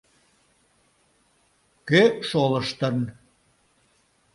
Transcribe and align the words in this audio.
—Кӧ 1.87 2.03
шолыштын?.. 2.29 2.97